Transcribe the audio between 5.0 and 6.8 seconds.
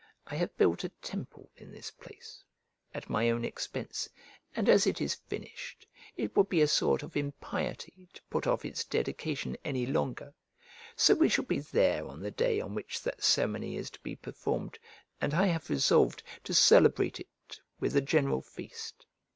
finished, it would be a